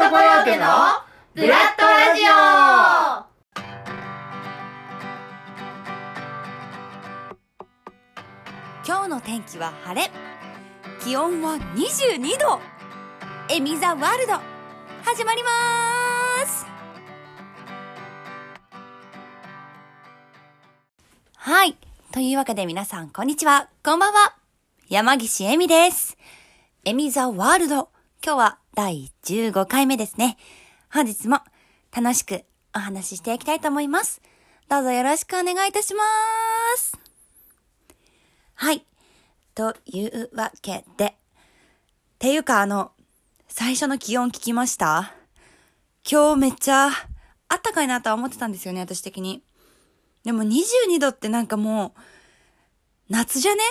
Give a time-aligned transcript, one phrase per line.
[0.00, 0.64] トコヨーテの
[1.34, 2.30] ブラッドラジオ。
[8.86, 10.10] 今日の天気は晴れ。
[11.04, 12.60] 気温は22度。
[13.54, 14.40] エミザワールド。
[15.04, 16.66] 始まります。
[21.36, 21.76] はい。
[22.10, 23.68] というわけで皆さんこんにちは。
[23.84, 24.34] こんばんは。
[24.88, 26.16] 山岸エミです。
[26.86, 27.90] エミザワールド。
[28.24, 30.36] 今日は第15回目ですね
[30.92, 31.38] 本日も
[31.94, 32.44] 楽しく
[32.74, 34.20] お話ししていきたいと思います
[34.68, 36.02] どうぞよろしくお願いいたしま
[36.76, 36.96] す
[38.54, 38.84] はい。
[39.54, 41.16] というわけで。
[42.18, 42.92] ていうかあの、
[43.48, 45.14] 最初の気温聞きました？
[46.06, 49.42] 今日めっちゃあったかいなとは思ってたんですよね、私的に。
[50.24, 52.00] でも22度ってなんかもう、
[53.08, 53.62] 夏じゃね？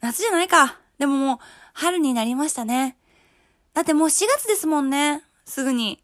[0.00, 0.80] 夏じゃないか。
[0.98, 1.38] でももう、
[1.74, 2.96] 春になりましたね。
[3.76, 5.22] だってもう4月ですもんね。
[5.44, 6.02] すぐに。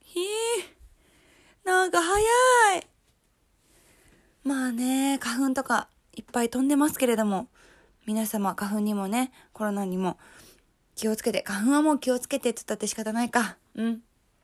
[0.00, 1.64] ひー。
[1.64, 2.18] なんか早
[2.76, 2.86] い。
[4.42, 7.46] まあね、花粉とかいっぱい飛んでますけれども、
[8.04, 10.18] 皆様花粉にもね、コロナにも
[10.96, 13.58] 気をつけて、花粉はもう気をつけてって言ったって仕方ないか。
[13.76, 14.00] うん。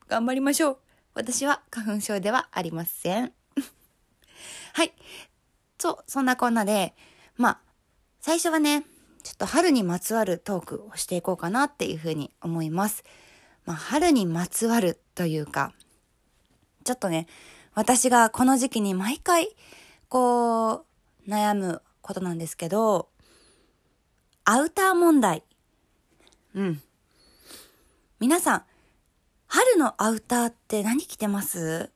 [0.07, 0.79] 頑張りましょう。
[1.15, 3.33] 私は花粉症ではありません。
[4.75, 4.93] はい。
[5.77, 6.95] そう、そんなこんなで、
[7.37, 7.61] まあ、
[8.21, 8.85] 最初はね、
[9.23, 13.05] ちょっと春にまつわるトークをしていこうかなっていうふうに思います。
[13.67, 15.73] まあ、春にまつわるというか、
[16.85, 17.27] ちょっとね、
[17.75, 19.55] 私がこの時期に毎回、
[20.09, 20.85] こう、
[21.29, 23.09] 悩むことなんですけど、
[24.45, 25.45] アウター問題。
[26.55, 26.83] うん。
[28.19, 28.65] 皆さん、
[29.47, 31.91] 春のアウターって何着てます？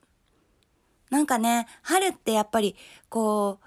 [1.11, 2.77] なんかね、春ってやっぱり、
[3.09, 3.64] こう、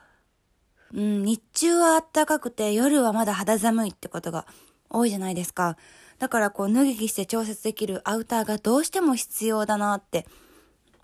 [0.93, 4.45] うん、日中は暖かくて夜はまだ肌寒いってことが
[4.89, 5.77] 多いじゃないですか。
[6.19, 10.25] だからこう脱ぎ着して調節できるアウターがどうしても必要だなって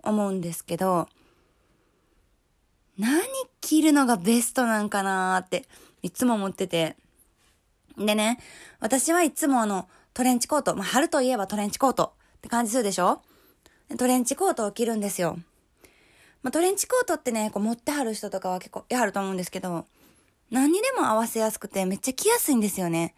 [0.02, 1.08] 思うんですけど、
[2.98, 3.22] 何
[3.60, 5.66] 着るのがベストなんかなーって
[6.02, 6.96] いつも思ってて。
[7.96, 8.40] でね、
[8.80, 13.22] 私はいつもあのトレンチコート、まあ、春といえばトレンチコートって感じするでしょ？
[13.96, 15.38] トレンチコートを着るんですよ。
[16.44, 19.86] まあ、トレンチコートってね、こう持ってはる人とかは結構やはると思うんですけど、
[20.50, 23.14] 何にでも合わせやすくてめっちゃ着やすいんですよね。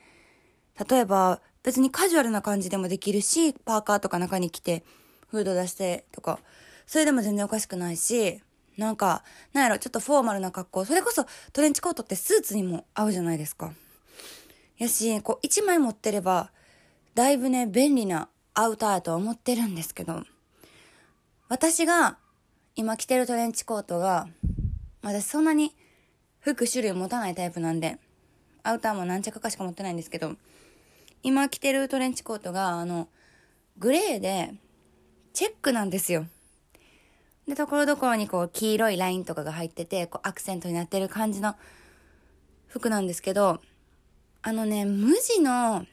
[0.88, 4.84] 例えば、別にカジュアルな感じでもできるし、パーカーとか中に着て、
[5.26, 6.38] フード出してとか、
[6.86, 8.40] それでも全然おかしくないし、
[8.76, 10.84] なんか、なんやろ、ちょっとフォーマルな格好。
[10.84, 13.72] それこそトレンチコートってスーツにも合うじゃないですか。
[14.78, 16.52] やし、こう、一枚持ってれば、
[17.16, 20.22] だいぶね、便利なアウターやとは思ってるんですけど、
[21.48, 22.18] 私が
[22.78, 24.28] 今着てるトレンチコートが、
[25.02, 25.74] 私そんなに
[26.40, 27.96] 服種類持たないタイプなんで、
[28.62, 30.36] アウターも何着かしか持ってないんですけど、
[31.22, 33.08] 今着てるトレンチコートが、あの、
[33.78, 34.52] グレーで、
[35.32, 36.26] チェックなんですよ。
[37.48, 41.54] で、ところどころにこう黄色いラインとかが入ってて、こうアクセントになってる感じの
[42.66, 43.62] 服なんですけど、
[44.42, 45.86] あのね、無地の、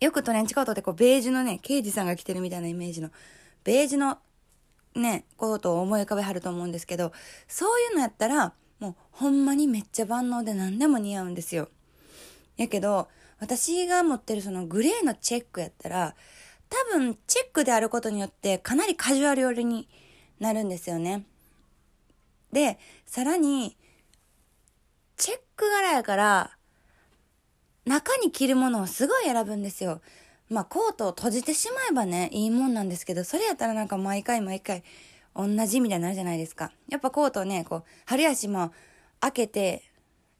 [0.00, 3.10] よくトレンチコートってこうベージュのね、刑事さんが着てるみたいなイメージの、
[3.62, 4.16] ベージュの
[4.94, 7.12] ね、コートを思い浮かべはると思うんですけど、
[7.48, 11.68] そういうのやったら、もうほんまにめっちゃ万能で何でも似合うんですよ。
[12.56, 13.08] やけど、
[13.38, 16.14] 私が持ってるそのグレーのチェックやったら、
[16.68, 19.88] 多分チェックであることによってかなりカジュアル寄りに
[20.40, 21.24] なるんですよね。
[22.52, 23.76] で、さらに、
[25.16, 26.56] チェック柄やから、
[27.84, 30.00] 中に着るものをすごい選ぶんですよ。
[30.52, 34.84] まあ、コートを閉じてしまえばね、いいもんなんですけど、それやったらなんか毎回毎回
[35.34, 36.72] 同じみたいになるじゃないですか。
[36.90, 38.70] やっぱコートをね、こう、春足も
[39.20, 39.82] 開けて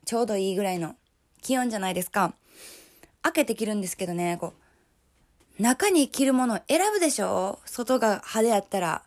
[0.04, 0.96] ちょうどいいぐらいの
[1.40, 2.34] 気温じゃないですか。
[3.22, 4.52] 開けて着るんですけどね、こ
[5.58, 7.58] う、中に着るものを選ぶでしょ？
[7.64, 9.02] 外が派手やったら。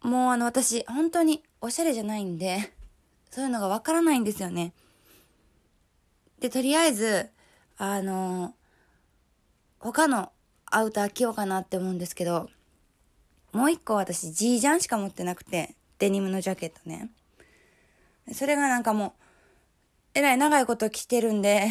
[0.00, 2.72] もうあの私、本当におしゃれじゃないんで、
[3.30, 4.72] そういうのがわからないんですよね。
[6.40, 7.30] で、とりあえず、
[7.76, 8.54] あの、
[9.84, 10.32] 他の
[10.64, 12.48] アウター着ようかなって思うんですけど、
[13.52, 17.10] もう一個私 G ジャンしか持ってなくて、デニムのジャケットね。
[18.32, 19.12] それがなんかもう、
[20.14, 21.68] えらい長いこと着てるんで、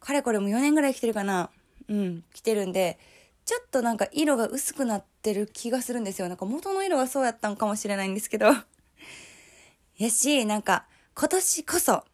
[0.00, 1.48] かれこれも4年ぐらい着てるかな。
[1.88, 2.98] うん、着てるんで、
[3.46, 6.28] ちょっとなんか色が薄くなってる気がするんですよ。
[6.28, 8.48] なんか元の色はそうやったんかもしれないんですけど。
[9.96, 12.04] やし、なんか今年こそ、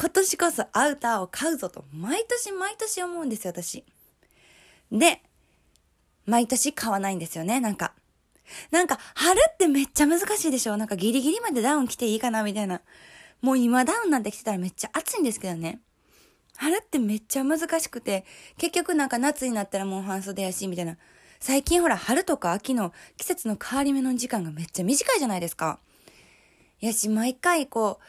[0.00, 3.84] 今年こそアウターを買うぞと、毎年毎年思うんですよ、私。
[4.90, 5.20] で、
[6.24, 7.92] 毎年買わないんですよね、なんか。
[8.70, 10.78] なんか、春ってめっちゃ難しいでしょ？
[10.78, 12.80] なんかギリギリまでダウン着ていいかなみたいな。
[13.42, 15.80] もう今ダウンなんて着てたらめっちゃ暑いんですけどね。
[16.56, 18.24] 春ってめっちゃ難しくて、
[18.56, 20.96] 結局なんか夏になったらもう半袖やし、みたいな
[21.40, 25.78] 最近ほら、春とか秋の季節の変わり目の時間がめっちゃ短いじゃないですか。
[26.80, 28.04] やし、毎回こう、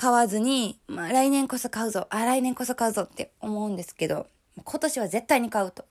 [0.00, 4.28] 買わずに、まあ来年こそ買うぞ、あ、来年こそ買うぞって思うんですけど、
[4.62, 5.86] 今年は絶対に買うと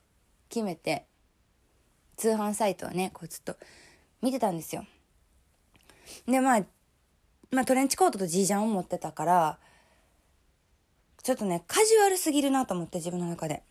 [0.48, 1.04] 決めて、
[2.16, 3.56] 通販サイトをね、こうずっと
[4.22, 4.86] 見てたんですよ。
[6.26, 6.62] で、まあ、
[7.50, 9.58] まあトレンチコートとジージャンを持ってたから、
[11.22, 13.62] ちょっとね、カジュアルすぎるなと思って自分の中で。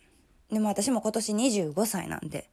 [0.52, 2.48] でも私も今年25歳なんで、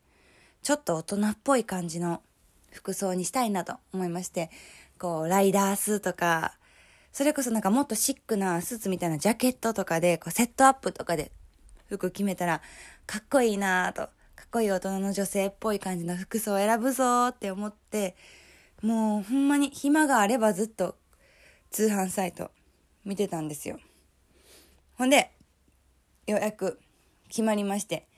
[0.63, 2.23] ちょっと大人っぽい感じの
[2.71, 4.49] 服装にしたいなと思いまして、
[4.97, 6.57] こう、ライダースとか、
[7.15, 11.31] それこそなんかもっとシックなスーツみたいなジャケットとかで、こう、セットアップとかで
[11.87, 12.61] 服決めたら、
[13.07, 14.01] かっこいいなぁと、
[14.35, 18.17] かっこいい大人の女性っぽい感じの服装を選ぶぞーって思って、
[18.81, 20.97] もうほんまに暇があればずっと
[21.71, 22.51] 通販サイト
[23.05, 23.79] 見てたんですよ。
[24.97, 25.31] ほんで、
[26.27, 26.81] ようやく
[27.29, 28.09] 決まりまして、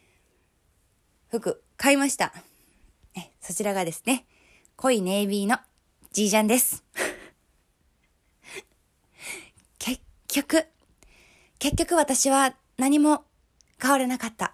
[1.30, 2.34] 服買いました。
[3.16, 4.26] え、そちらがですね、
[4.76, 5.60] 濃いネイビーの
[6.14, 6.84] ジージャンです。
[9.80, 10.02] 結
[10.38, 10.66] 局、
[11.60, 13.24] 結局私は何も
[13.82, 14.54] 変われなかった。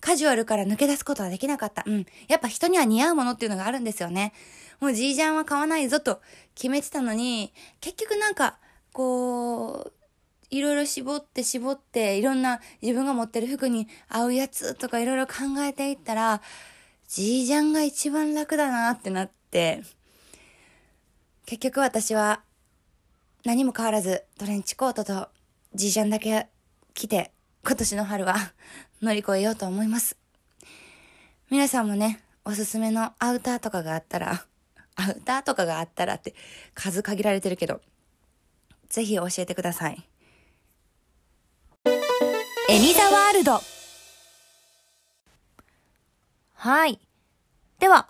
[0.00, 1.84] カジュアルから抜け出すことはできなかった。
[1.86, 2.06] うん。
[2.28, 4.32] やっぱ人には似合うものっていうのがあるんですよね。
[4.80, 6.20] もうジージャンは買わないぞと
[6.54, 8.58] 決めてたのに、結局なんか、
[8.92, 9.92] こう、
[10.50, 16.42] いろいろ絞って絞って、いろんな自分が持ってる服に合うやつとかいろいろ考えていったら、
[17.08, 19.82] ジージャンが一番楽だなってなって、
[21.46, 22.42] 結局私は
[23.44, 25.28] 何も変わらずトレンチコートと
[25.74, 26.48] ジージャンだけ
[26.94, 27.32] 着て
[27.64, 28.36] 今年の春は
[29.00, 30.16] 乗り越えようと思います。
[31.50, 34.46] 皆さんもね、おすすめのアウターとかがあったら、
[34.96, 36.34] アウターとかがあったらって
[36.74, 37.80] 数限られてるけど、
[38.88, 40.06] ぜひ教えてください。
[42.68, 43.60] エミザワールド。
[46.54, 47.00] はい。
[47.78, 48.08] では、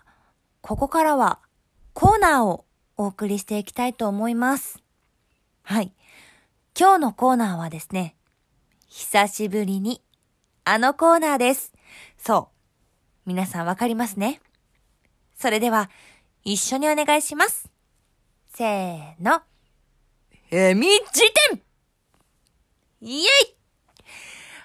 [0.60, 1.38] ここからは
[1.94, 2.64] コーナーを
[2.96, 4.82] お送りしていきたいと思います。
[5.70, 5.92] はい。
[6.76, 8.16] 今日のコーナーはですね、
[8.88, 10.02] 久しぶりに
[10.64, 11.72] あのコーナーです。
[12.18, 12.48] そ
[13.24, 13.28] う。
[13.28, 14.40] 皆さんわかりますね。
[15.38, 15.88] それでは、
[16.42, 17.70] 一緒にお願いします。
[18.52, 19.42] せーの。
[20.50, 20.98] えみ辞
[21.52, 21.62] 典
[23.00, 23.26] イエイ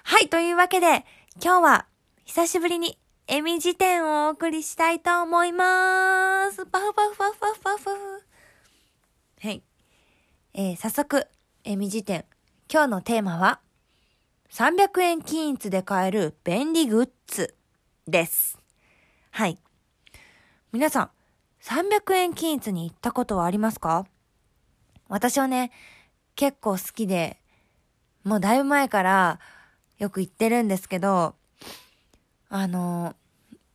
[0.02, 1.04] はい、というわけで、
[1.40, 1.86] 今日は
[2.24, 2.98] 久しぶりに
[3.28, 6.66] エミ辞典をお送りしたいと思います。
[6.66, 7.90] パフパフパフパフパフ。
[9.42, 9.62] はい。
[10.58, 11.26] えー、早速、
[11.64, 12.24] エミ辞典。
[12.72, 13.60] 今日のテーマは、
[14.50, 17.54] 300円均一で買える便利グッズ
[18.08, 18.58] です。
[19.32, 19.58] はい。
[20.72, 21.10] 皆さん、
[21.62, 24.06] 300円均一に行ったことはありますか？
[25.10, 25.72] 私はね、
[26.36, 27.38] 結構好きで、
[28.24, 29.40] もうだいぶ前から
[29.98, 31.34] よく行ってるんですけど、
[32.48, 33.14] あの、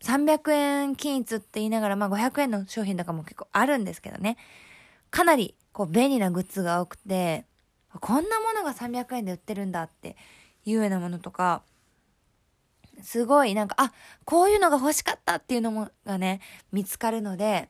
[0.01, 4.37] 300円均一って言いながら、まあ500円の商品とかも結構あるんですけどね。
[5.11, 7.45] かなり、こう、便利なグッズが多くて、
[7.99, 10.15] こんなものが300円で売ってるんだって
[10.63, 11.63] いうようなものとか、
[13.01, 13.91] すごいなんか、あ、
[14.23, 16.39] こういうのが欲しかったっていうのもがね、
[16.71, 17.69] 見つかるので、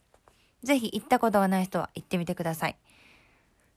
[0.62, 2.78] ぜひ行ったことがない人は行ってみてください。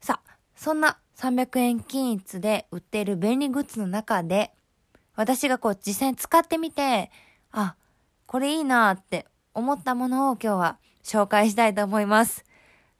[0.01, 4.51] さあ、そんな300円均一で売っている便利グッズの中で、
[5.15, 7.13] 私がこう実際に使ってみて、
[7.53, 7.77] あ、
[8.27, 12.45] これいいなって思ったものを今日は紹介したいと思います。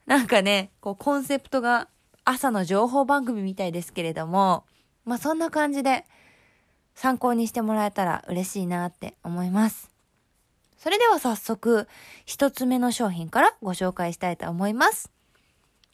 [0.05, 1.87] なんかね、こうコンセプトが
[2.23, 4.65] 朝の情報番組みたいですけれども、
[5.03, 6.05] まあそんな感じで
[6.93, 9.89] 参考にしてもらえたら嬉しいなって思います。
[10.77, 11.87] それでは早速、
[12.25, 15.11] 一つ目の商品からご紹介したいと思います。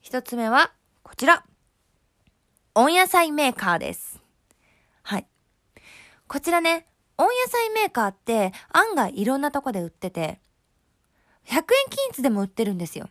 [0.02, 1.46] 一つ目はこちら。
[2.76, 4.22] 温野菜メーカーです。
[5.04, 5.28] はい。
[6.28, 6.86] こちらね、
[7.18, 10.40] 温野菜メーカーって案外いろんなとこで売ってて、
[11.46, 13.10] 100円均一でも売ってるんですよ。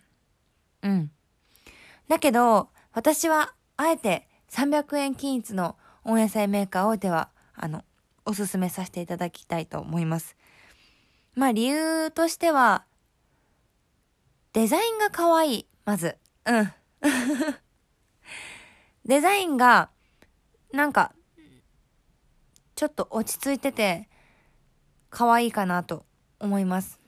[0.82, 1.10] うん。
[2.08, 7.84] だけど、私はあえて300円均一の温野菜メーカーをでは、あの、
[8.24, 10.36] おすすめさせていただきたいと思います。
[11.34, 12.84] まあ理由としては、
[14.52, 16.16] デザインが可愛い、まず。
[16.44, 16.72] うん。
[19.04, 19.90] デザインが、
[20.72, 21.12] なんか、
[22.74, 24.08] ちょっと落ち着いてて、
[25.10, 26.04] 可愛いかなと
[26.38, 26.98] 思います。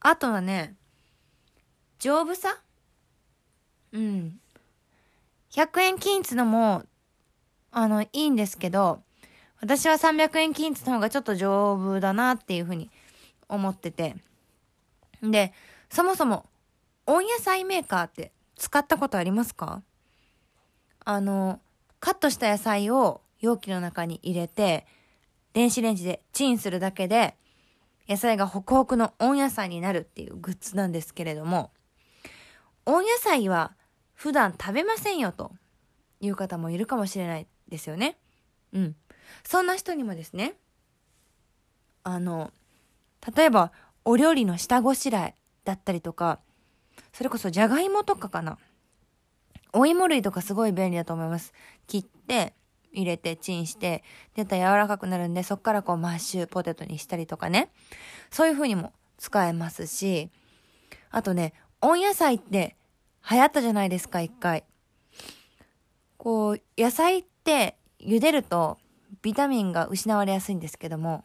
[0.00, 0.76] あとはね、
[1.98, 2.62] 丈夫さ
[3.92, 4.40] うん。
[5.50, 6.84] 100円均一のも、
[7.70, 9.02] あの、いいんですけど、
[9.60, 12.90] 私は300円均一の方がちょっと丈夫だなっていうふうに
[13.48, 14.16] 思ってて。
[15.22, 15.52] で、
[15.90, 16.46] そもそも、
[17.06, 19.82] 温野菜メーカーって使ったことありますか？
[21.04, 21.60] あの、
[22.00, 24.86] カットした野菜を容器の中に入れて、
[25.54, 27.34] 電子レンジでチンするだけで、
[28.08, 31.70] 野菜がホクホクの温野菜になるっていうグッズなんですけれども、
[32.84, 33.72] 温野菜は
[34.18, 35.52] 普段食べませんよと
[36.20, 38.16] いう方もいるかもしれないですよね。
[38.72, 38.96] うん。
[39.44, 40.54] そんな人にもですね、
[42.02, 42.50] あの、
[43.36, 43.70] 例えば
[44.04, 46.40] お料理の下ごしらえだったりとか、
[47.12, 48.58] それこそじゃがいもとかかな。
[49.72, 51.52] お芋類とかすごい便利だと思います。
[51.86, 52.54] 切って、
[52.90, 54.02] 入れてチンして、
[54.34, 57.70] 出た柔らかくなるんで、そっからこうマッシュポテトにしたりとかね。
[58.32, 60.28] そういう風にも使えますし、
[61.10, 62.74] あとね、温野菜って
[63.30, 64.64] 流行ったじゃないですか、一回。
[66.16, 68.78] こう、野菜って茹でると
[69.22, 71.24] ビタミンが失われやすいんですけども、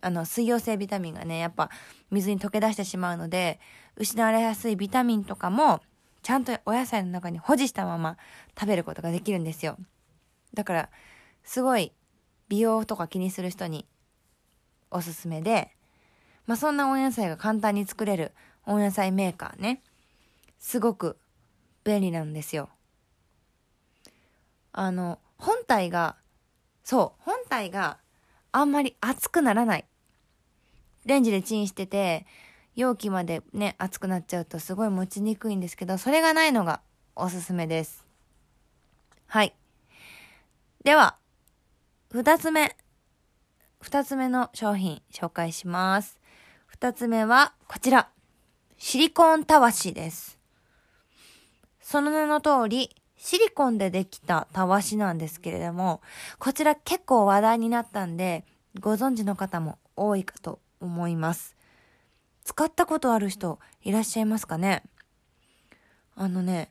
[0.00, 1.70] あの、水溶性ビタミンがね、やっぱ
[2.10, 3.60] 水に溶け出してしまうので、
[3.96, 5.80] 失われやすいビタミンとかも、
[6.22, 8.16] ちゃんとお野菜の中に保持したまま
[8.58, 9.78] 食べることができるんですよ。
[10.52, 10.90] だから、
[11.44, 11.92] すごい
[12.48, 13.86] 美容とか気にする人に
[14.90, 15.70] おすすめで、
[16.46, 18.32] まあ、そんな温野菜が簡単に作れる
[18.66, 19.82] 温野菜メーカーね、
[20.60, 21.18] すごく
[21.82, 22.68] 便利なんですよ。
[24.72, 26.16] あの、本体が、
[26.84, 27.98] そう、本体が
[28.52, 29.84] あんまり熱くならない。
[31.06, 32.26] レンジでチンしてて、
[32.76, 36.80] 容器までね、熱くなっちゃうとすごい持ちにくいんですけど、それがないのが
[37.16, 38.06] おすすめです。
[39.26, 39.54] はい。
[40.84, 41.16] では、
[42.10, 42.76] 二つ目。
[43.80, 46.20] 二つ目の商品紹介します。
[46.66, 48.10] 二つ目はこちら。
[48.76, 50.39] シリコンたわしです。
[51.90, 56.00] その名の通り、シリコンでできたたわしなんですけれども、
[56.38, 58.44] こちら結構話題になったんで、
[58.78, 61.56] ご存知の方も多いかと思います。
[62.44, 64.84] 使ったことある人いらっしゃいますかね？
[66.14, 66.70] あのね、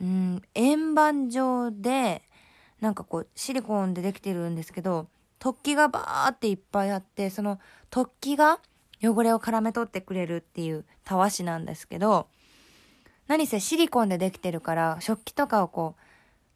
[0.00, 2.22] うん、円盤状で、
[2.80, 5.08] なんかこう、シリコンでできてるんですけど、
[5.40, 8.60] 突起がバーっていっぱいあって、その突起が
[9.02, 12.28] 汚れを絡め取ってくれるっていうたわしなんですけど、
[13.26, 16.00] 何せシリコンでできてるから、食器とかをこう、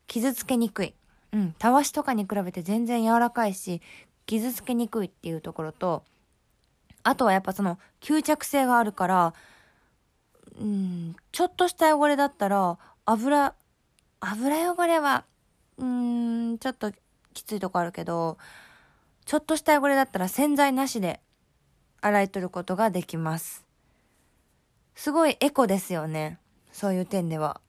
[0.06, 0.94] 傷つけにくい。
[1.32, 3.82] うん、たわしとかに比べて全然柔らかいし、
[4.26, 6.02] 傷つけにくいっていうところと、
[7.02, 9.34] あとはやっぱその吸着性があるから、
[10.60, 13.54] うん、ちょっとした汚れだったら、油、
[14.20, 15.25] 油汚れは、
[15.78, 16.92] うん、ちょっと
[17.32, 18.37] きついとこあるけど、
[19.25, 21.20] ちょっとした汚れだったら洗剤なしで
[22.00, 23.64] 洗い取ることができます。
[24.94, 26.38] すごいエコですよね。
[26.72, 27.60] そういう点では。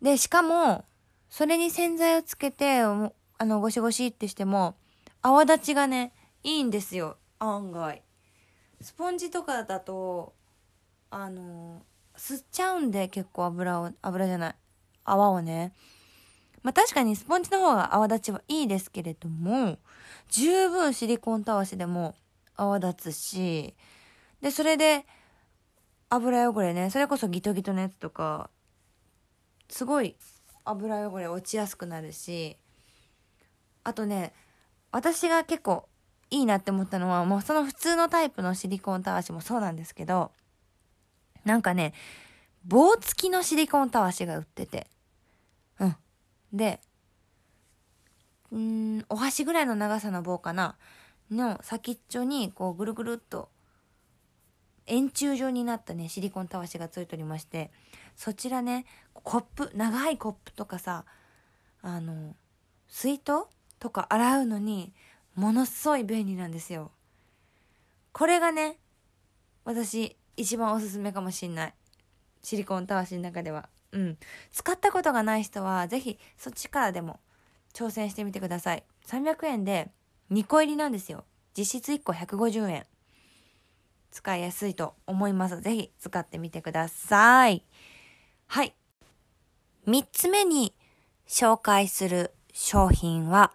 [0.00, 0.84] で、しかも、
[1.28, 4.76] それに洗剤をつけて、あの、ゴシゴシってしても、
[5.22, 7.16] 泡立ちがね、いいんですよ。
[7.38, 8.02] 案外。
[8.80, 10.34] スポンジとかだと、
[11.10, 11.82] あの、
[12.16, 14.54] 吸っちゃうんで結構油を、油じゃない、
[15.04, 15.72] 泡をね。
[16.62, 19.78] まあ確かにスポンジの方が泡立ちはいいですけれども、
[20.28, 22.14] 十分シリコンたわしでも
[22.56, 23.74] 泡立つし、
[24.40, 25.06] で、それで、
[26.14, 28.50] 油汚れね、それこそギトギトのやつとか、
[29.70, 30.14] すごい
[30.62, 32.58] 油汚れ落ちやすくなるし、
[33.82, 34.34] あとね、
[34.90, 35.88] 私が結構
[36.28, 40.32] いいなって思ったのは、もうその普通のタイプのシリコンたわしもそうなんですけど、
[41.46, 41.94] なんかね、
[42.66, 44.88] 棒付きのシリコンたわしが売ってて、
[45.80, 45.96] うん。
[46.52, 46.78] で、
[48.50, 50.76] うん、お箸ぐらいの長さの棒かな？
[51.30, 53.48] の先っちょにこうぐるぐるっと
[54.86, 57.70] 円柱状になったね、シリコンたわしがついておりまして、
[58.16, 58.84] そちらね、
[59.14, 61.04] コップ、長いコップとかさ、
[61.82, 62.34] あの、
[62.88, 63.44] 水筒
[63.78, 64.92] とか洗うのに、
[65.34, 66.90] ものすごい便利なんですよ。
[68.12, 68.78] これがね、
[69.64, 71.74] 私、一番おすすめかもしんない。
[72.42, 73.68] シリコンたわしの中では。
[73.92, 74.18] うん。
[74.50, 77.20] 使ったことがない人は、ぜひ、そっちからでも
[77.72, 78.84] 挑戦してみてください。
[79.06, 79.90] 300円で
[80.30, 81.24] 2個入りなんですよ。
[81.56, 82.86] 実質1個150円。
[84.12, 85.60] 使いやすいと思います。
[85.60, 87.64] ぜひ使ってみてください。
[88.46, 88.74] はい。
[89.86, 90.74] 三つ目に
[91.26, 93.52] 紹介する商品は、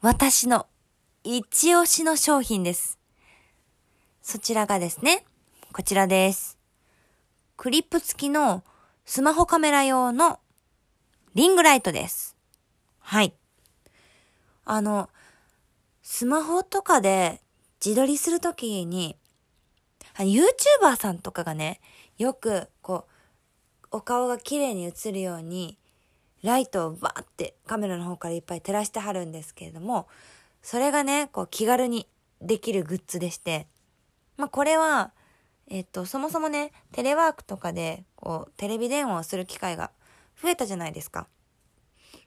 [0.00, 0.66] 私の
[1.22, 2.98] 一押しの商品です。
[4.22, 5.26] そちらがですね、
[5.72, 6.58] こちらです。
[7.56, 8.64] クリップ付きの
[9.04, 10.40] スマホカメラ用の
[11.34, 12.34] リングライトです。
[12.98, 13.34] はい。
[14.64, 15.10] あの、
[16.02, 17.42] スマホとかで
[17.84, 19.16] 自撮りするときに
[20.16, 21.80] YouTuber さんとかがね、
[22.18, 23.06] よく、こ
[23.92, 25.78] う、お顔が綺麗に映るように、
[26.42, 30.08] ライトをバーってカメラの方からいっぱい照らしてはるんですけれども、
[30.60, 32.08] それがね、こう気軽に
[32.40, 33.66] できるグッズでして、
[34.36, 35.12] まあこれは、
[35.68, 39.92] えっと、そもそもね、テレワークとかで、こう、テレビ電話をする機会が
[40.40, 41.28] 増えたじゃないですか。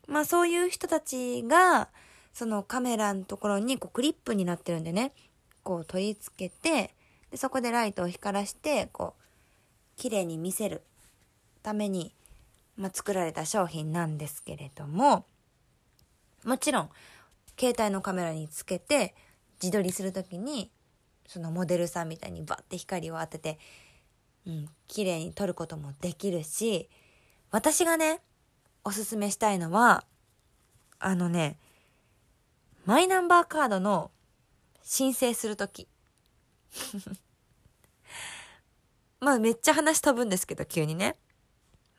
[0.07, 1.89] まあそういう人たちが、
[2.33, 5.11] そのカメラのところにこうクリップになってるんでね、
[5.63, 6.95] こう取り付けて、
[7.35, 10.81] でそこでライトを光らして、こう、綺麗に見せる
[11.63, 12.13] ために、
[12.77, 15.25] まあ、作られた商品なんですけれども、
[16.45, 16.89] もちろん、
[17.59, 19.13] 携帯のカメラにつけて、
[19.61, 20.71] 自撮りするときに、
[21.27, 23.59] そのモデルさんみたいにバッて光を当てて、
[24.47, 26.87] うん、綺麗に撮ることもできるし、
[27.51, 28.21] 私がね、
[28.85, 30.05] おすすめしたいのは、
[30.99, 31.57] あのね、
[32.85, 34.09] マイナンバーカードの
[34.83, 35.89] 申請するとき。
[39.25, 41.15] まあめっちゃ話飛ぶんですけど、急にね。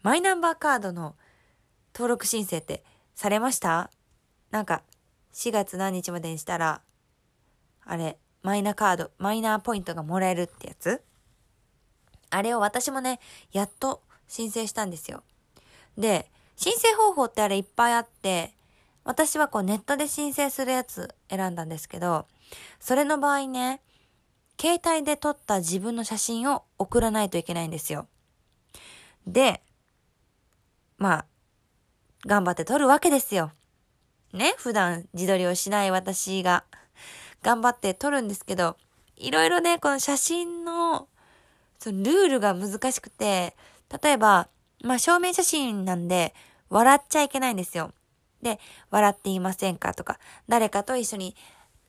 [0.05, 1.17] マイナンバーカードの
[1.93, 2.85] 登録申請って
[3.17, 3.91] されました？
[4.53, 4.85] なんか、
[5.35, 6.83] 4月何日までにしたら、
[7.85, 11.03] あれ、マイナカード、マイナーポイントがもらえるってやつ？
[12.31, 13.19] あれを私もね、
[13.51, 15.25] やっと申請したんですよ。
[15.99, 18.53] で、申請方法ってあれいっぱいあって、
[19.03, 22.29] 私はこうネットで申請するやつ選んだんですけど、
[22.79, 23.81] それの場合ね、
[24.61, 28.07] 携帯で撮った自分の写真を送らないといけないんですよ。
[29.27, 29.63] で、
[30.99, 31.27] まあ、
[32.27, 33.53] 頑張って撮るわけですよ。
[34.33, 36.65] ね、普段自撮りをしない私が
[37.43, 38.77] 頑張って撮るんですけど、
[39.17, 41.09] いろいろね、この写真の、
[41.79, 43.57] そのルールが難しくて、
[44.03, 44.49] 例えば、
[44.83, 46.35] まあ証明写真なんで、
[46.69, 47.93] 笑っちゃいけないんですよ。
[48.43, 48.59] で、
[48.91, 51.37] 笑っていませんかとか、誰かと一緒に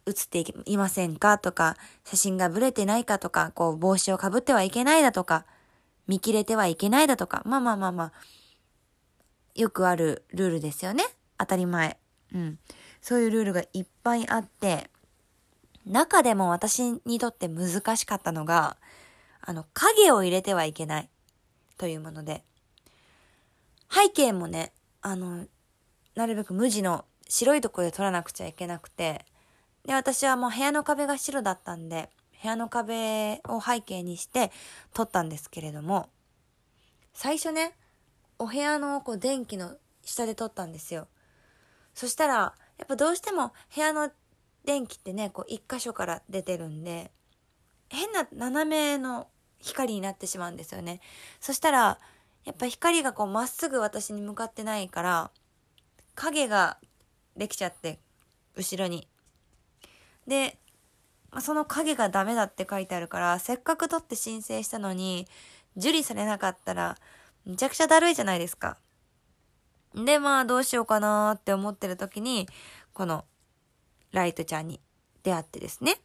[0.07, 1.37] 写っていませんか？
[1.37, 5.45] とか、写真がブレてないかとか、こう帽子をかぶってはいけないだとか、
[6.07, 8.11] 見切れてはいけないだとか、まあまあまあまあ、
[9.53, 11.03] よくあるルールですよね。
[11.37, 11.97] 当たり前。
[12.33, 12.59] うん。
[13.01, 14.89] そういうルールがいっぱいあって、
[15.85, 18.77] 中でも私にとって難しかったのが、
[19.41, 21.09] あの、影を入れてはいけない
[21.77, 22.43] というもので、
[23.89, 25.45] 背景もね、あの、
[26.15, 29.25] なるべく無地の白いとこで撮らなくちゃいけなくて、
[29.87, 32.09] で、私はもう部屋の壁が白だったんで、
[32.41, 34.51] 部屋の壁を背景にして
[34.93, 36.09] 撮ったんですけれども、
[37.13, 37.73] 最初ね、
[38.37, 41.07] お部屋のこう電気の下で撮ったんですよ。
[41.95, 44.11] そしたら、やっぱどうしても部屋の
[44.65, 47.09] 電気ってね、こう一箇所から出てるんで、
[47.89, 50.99] 変な斜めの光になってしまうんですよね。
[51.39, 51.99] そしたら、
[52.43, 55.31] やっぱ光がこうまっすぐ私に向かってないから、
[56.13, 56.77] 影が
[57.37, 57.99] できちゃって、
[58.55, 59.07] 後ろに。
[60.27, 60.57] で、
[61.41, 65.27] その影がダメだって書いてあるから、せっかく取って申請したのに、
[65.75, 66.97] 受理されなかったら、
[67.45, 68.77] めちゃくちゃだるいじゃないですか。
[69.93, 72.47] で、まあどうしようかなって思ってる時に、
[72.93, 73.25] この
[74.11, 74.81] ライトちゃんに
[75.23, 76.01] 出会ってですね、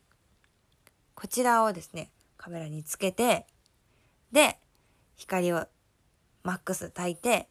[1.15, 3.47] こちらをですね、カメラにつけて、
[4.31, 4.59] で、
[5.17, 5.67] 光を
[6.43, 7.49] マックス焚いて、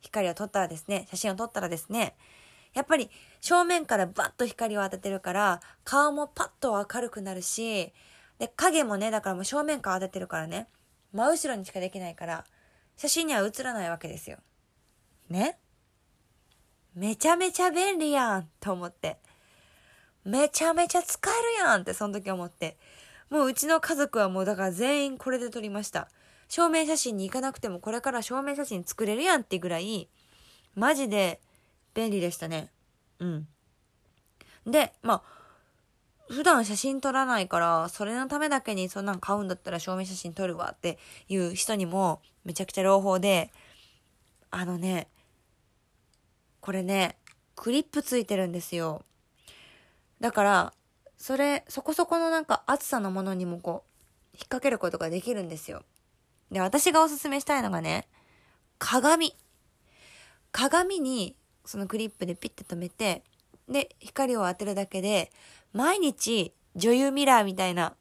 [0.00, 2.16] 光を撮ったらですね、写真を撮ったらですね、
[2.74, 7.92] やっぱり正面からバッと光を当ててるから、顔もパッと明るくなるし、
[8.38, 10.68] で、影もね、だからもう正面から当ててるからね、
[11.12, 12.44] 真後ろにしかできないから、
[12.96, 14.38] 写真には映らないわけですよ。
[15.28, 15.58] ね？
[16.94, 19.18] めちゃめちゃ便利やんと思って。
[20.24, 22.76] めちゃめちゃ使えるやんってその時思って。
[23.30, 26.08] もううちの家族はもうだから全員これで撮りました。
[26.48, 30.08] 証明写真に行かなくてもこれから証明写真作れるやんってぐらい、
[30.74, 31.40] マジで
[31.94, 32.70] 便利でしたね。
[33.18, 33.48] うん。
[34.66, 35.22] で、まあ、
[36.30, 40.98] 普段写真撮らないから、それのためだけにそんなん買うんだったら証明写真撮るわって
[41.28, 43.50] いう人にもめちゃくちゃ朗報で、
[44.50, 45.08] あのね、
[46.60, 47.16] これね、
[47.56, 49.02] クリップついてるんですよ。
[50.20, 50.72] だから、
[51.16, 53.90] それ、そこそこのなんか厚さのものにもこう、
[54.34, 55.82] 引っ掛けることができるんですよ。
[56.50, 58.06] で、私がおすすめしたいのがね、
[58.78, 59.34] 鏡。
[60.52, 61.36] 鏡に
[61.70, 63.22] そのクリップでピッて止めて、
[63.68, 65.30] で、光を当てるだけで、
[65.72, 67.94] 毎日女優ミラーみたいな、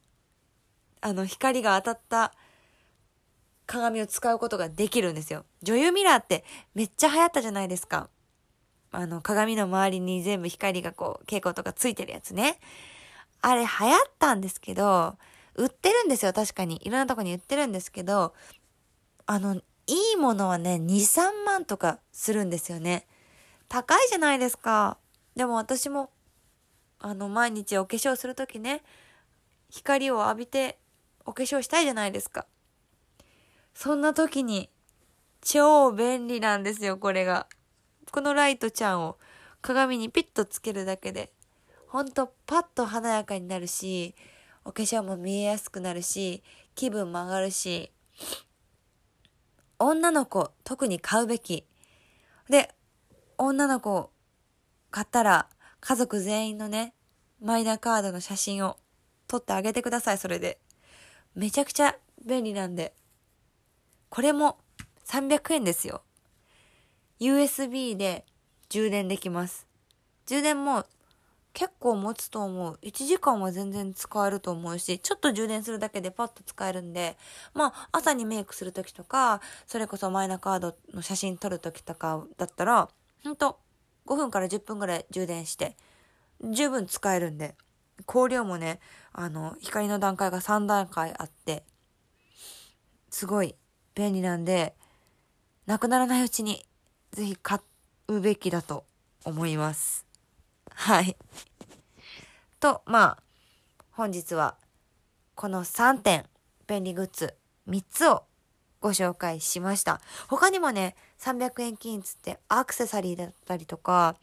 [1.01, 2.33] あの、光が当たった
[3.67, 5.45] 鏡を使うことができるんですよ。
[5.61, 8.09] 女優ミラーってめっちゃ流行ったじゃないですか。
[8.91, 12.57] あの、鏡の周りに全部光がこう、蛍光とかついてるやつね。
[13.43, 15.15] あれ流行ったんですけど、
[15.53, 16.81] 売ってるんですよ、確かに。
[16.83, 18.33] いろんなとこに売ってるんですけど、
[19.27, 23.05] あの、いいものはね、2、3万とかするんですよね。
[23.69, 24.97] 高いじゃないですか。
[25.35, 26.09] でも私も、
[26.99, 28.81] あの、毎日お化粧するときね、
[29.69, 30.79] 光を浴びて
[31.25, 32.47] お化粧したいじゃないですか。
[33.75, 34.69] そんな時に、
[35.41, 37.47] 超便利なんですよ、これが。
[38.11, 39.17] このライトちゃんを
[39.61, 41.31] 鏡にピッとつけるだけで、
[41.87, 44.15] ほんとパッと華やかになるし、
[44.65, 46.43] お化粧も見えやすくなるし、
[46.75, 47.91] 気分も上がるし、
[49.77, 51.65] 女の子、特に買うべき。
[52.49, 52.73] で、
[53.41, 54.11] 女の子
[54.91, 55.47] 買ったら
[55.79, 56.93] 家族全員のね、
[57.41, 58.75] マイナカードの写真を
[59.29, 60.59] 取ってあげてください、それで。
[61.35, 62.93] めちゃくちゃ便利なんで。
[64.09, 64.57] これも
[65.05, 66.01] 300円ですよ。
[67.21, 68.25] USB で
[68.67, 69.67] 充電できます。
[70.25, 70.85] 充電も
[71.53, 72.77] 結構持つと思う。
[72.81, 77.17] 1時間は全然使えると思うし、ちょっと充電するだけでパッと使えるんで、
[77.53, 82.89] まあ、朝にメイクするときとか、それこそマイナカードの写真撮るときとかだったら、
[83.23, 83.59] ほんと、
[84.05, 85.75] 5分から10分ぐらい充電して、
[86.41, 87.55] 十分使えるんで、
[88.07, 88.79] 光量もね、
[89.11, 91.63] あの、光の段階が3段階あって、
[93.09, 93.55] すごい
[93.95, 94.75] 便利なんで、
[95.65, 96.65] なくならないうちに、
[97.11, 97.59] ぜひ買
[98.07, 98.85] うべきだと
[99.23, 100.05] 思います。
[100.73, 101.17] はい。
[102.59, 103.23] と、まあ、
[103.91, 104.55] 本日は、
[105.35, 106.25] この3点、
[106.67, 107.35] 便利グッズ
[107.67, 108.23] 3つを
[108.79, 110.01] ご紹介しました。
[110.27, 114.15] 他にもね、300円均一ってアクセサリーだったりとか、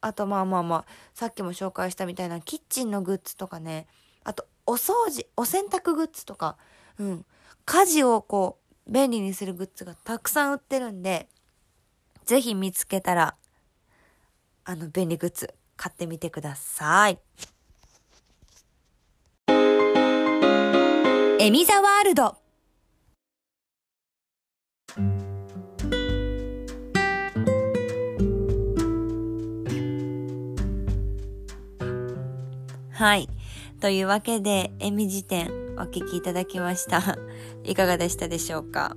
[0.00, 3.86] あとまあまあまあ、さっきも紹介したみたいなキッチンのグッズとかね、
[4.24, 6.56] あとお掃除、お洗濯グッズとか、
[6.98, 7.26] うん、
[7.64, 11.28] 家事をこう、便利にするグッズがたくさん売ってるんで、
[12.24, 13.34] ぜひ見つけたら、
[14.64, 17.18] あの便利グッズ買ってみてください。
[21.40, 22.36] エミザワールド
[32.98, 33.28] はい。
[33.80, 37.16] というわけで、えみ辞典お聞きいただきました。
[37.62, 38.96] いかがでしたでしょうか？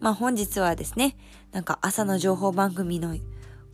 [0.00, 1.16] まあ本日はですね、
[1.52, 3.16] なんか朝の情報番組の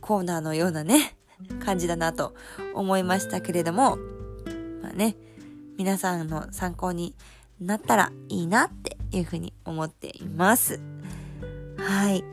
[0.01, 1.17] コーナーのようなね、
[1.65, 2.35] 感じだなと
[2.75, 3.97] 思いましたけれども、
[4.83, 5.15] まあね、
[5.79, 7.15] 皆さんの参考に
[7.59, 10.79] なったらいいなっていうふうに思っています。
[11.75, 12.23] はい。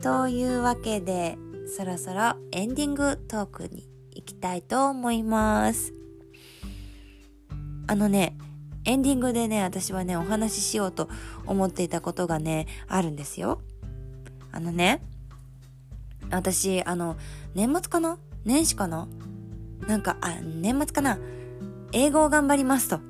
[0.00, 1.36] というわけで、
[1.76, 5.99] そろそろエンディングトークに行きたいと思います。
[7.90, 8.36] あのね、
[8.84, 11.08] エンディングでね、私はね、お話ししようと
[11.44, 13.62] 思っていたことがね、あるんですよ。
[14.52, 15.02] あのね、
[16.30, 17.16] 私、あの、
[17.56, 18.16] 年末かな？
[18.44, 19.08] 年始かな？
[19.88, 21.18] なんか、あ、年末かな？
[21.90, 23.00] 英語を頑張りますと。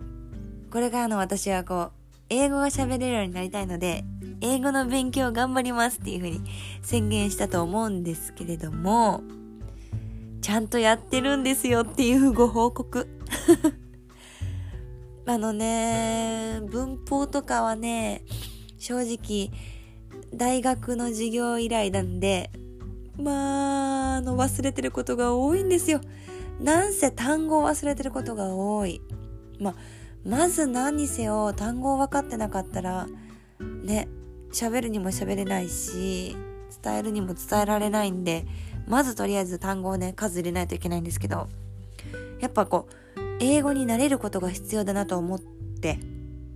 [0.73, 1.93] これからの私はこう、
[2.31, 4.07] 英語が喋れるようになりたいので、
[4.41, 6.41] 英語の勉強を頑張りますっていうふうに
[6.81, 9.23] 宣言したと思うんですけれども、
[10.41, 13.07] ちゃんとやってるんですよっていうご報告。
[15.31, 18.25] あのね、文法とかはね、
[18.79, 19.53] 正直、
[20.35, 22.51] 大学の授業以来なんで、
[23.17, 26.01] まあ、あの、忘れてることが多いんですよ。
[26.59, 29.03] なんせ単語を忘れてることが多い。
[29.61, 29.75] まあ、
[30.25, 33.07] まず何にせよ単語を分かってなかったら、
[33.85, 34.09] ね、
[34.53, 36.37] 喋るにも喋れないし、
[36.83, 38.47] 伝えるにも伝えられないんで、
[38.89, 41.47] まずとりあえず単語をね、数入れないといけないんですけど、
[42.41, 42.95] やっぱこう、
[43.41, 45.99] 英語になれることが必要だなと思って、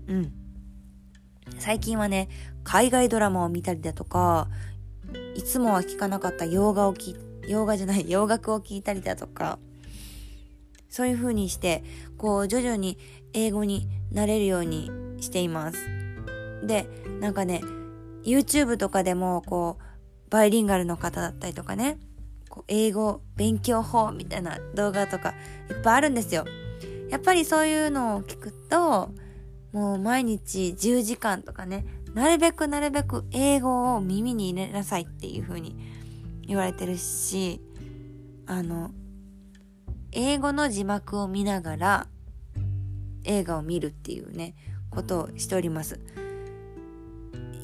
[0.06, 0.32] うん。
[1.58, 2.28] 最近はね、
[2.62, 4.48] 海外ドラマを見たりだとか、
[5.34, 7.16] いつもは聞かなかった洋画を聞
[7.48, 9.58] 洋画じゃない、 洋楽を聞いたりだとか、
[10.88, 11.82] そういう風にして、
[12.18, 12.98] こう、徐々に
[13.32, 15.78] 英語になれるようにしています。
[16.64, 16.86] で、
[17.20, 17.60] なんかね、
[18.24, 21.98] YouTube とかでも、こう、バイリンガルの方だったりとかね、
[22.48, 25.34] こう英語勉強法みたいな動画とか
[25.70, 26.44] いっぱいあるんですよ。
[27.14, 29.14] やっぱりそういうのを聞くと、
[29.72, 35.76] もう毎日10時間とかね、なるべくなるべく英語を耳に入れなさいっていう風に
[36.44, 37.60] 言われてるし、
[38.46, 38.90] あの、
[40.10, 42.06] 英語の字幕を見ながら
[43.22, 44.56] 映画を見るっていうね、
[44.90, 46.00] ことをしております。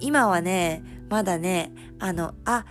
[0.00, 2.66] 今はね、まだね、あの、あ、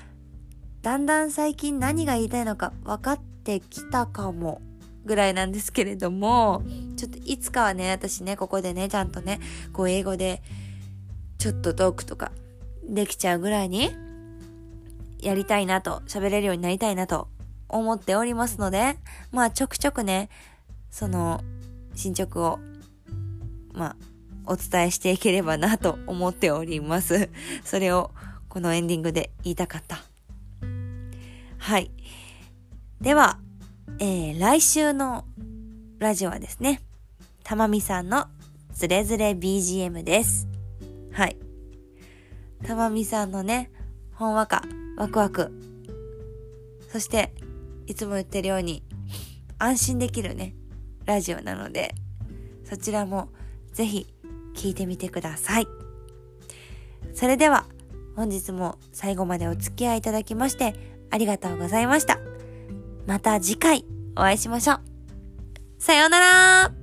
[0.82, 4.62] だんだん最近何が言いたいのか分かってきたかも
[5.06, 6.64] ぐらいなんですけれども、
[6.98, 9.40] ちょっといつかはね、私ね、ここでね、ちゃんとね、
[9.74, 10.42] こう英語で
[11.38, 12.32] ちょっとトークとか
[12.88, 13.92] できちゃうぐらいに
[15.20, 17.28] やりたいなと、喋れるようになりたいなと
[17.68, 18.98] 思っておりますので、
[19.32, 20.30] まあちょくちょくね、
[20.90, 21.42] その
[21.96, 22.60] 進捗を、
[23.74, 23.96] まあ
[24.46, 27.30] お伝えしていければなと思っております。
[27.64, 28.12] それを
[28.48, 30.00] このエンディングで言いたかった。
[31.60, 31.92] はい。
[33.00, 33.40] では、
[33.98, 35.26] えー、来週の
[35.98, 36.82] ラジオはですね、
[37.44, 38.28] たまみさんの
[38.74, 40.48] ズレズレ BGM です。
[41.12, 41.38] はい。
[42.64, 43.72] たまみさんのね、
[44.14, 44.64] ほんわか、
[44.98, 45.52] ワクワク。
[46.92, 47.34] そして、
[47.88, 48.84] いつも言ってるように、
[49.58, 50.56] 安心できるね、
[51.06, 51.96] ラジオなので、
[52.64, 53.30] そちらも
[53.74, 54.14] ぜひ
[54.56, 55.68] 聞いてみてください。
[57.14, 57.66] それでは、
[58.16, 60.76] 本日も最後までお付き合いいただきまして
[61.10, 62.20] ありがとうございました。
[63.10, 64.80] また次回お会いしましょう。
[65.80, 66.79] さようなら